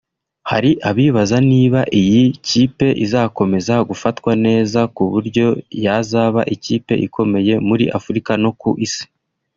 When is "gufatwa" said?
3.89-4.31